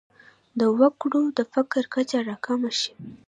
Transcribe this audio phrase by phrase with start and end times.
[0.59, 2.93] د وګړو د فقر کچه راکمه شي.